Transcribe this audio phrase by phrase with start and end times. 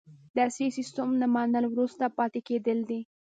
[0.35, 2.99] د عصري سیستم نه منل وروسته پاتې کیدل دي.